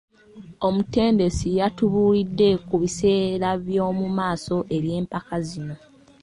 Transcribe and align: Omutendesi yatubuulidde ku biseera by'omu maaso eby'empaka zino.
Omutendesi 0.67 1.47
yatubuulidde 1.59 2.49
ku 2.67 2.75
biseera 2.81 3.49
by'omu 3.65 4.05
maaso 4.17 4.57
eby'empaka 4.75 5.35
zino. 5.47 5.75